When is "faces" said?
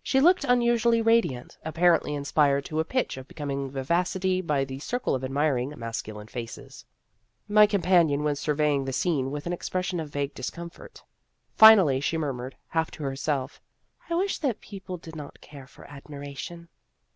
6.28-6.84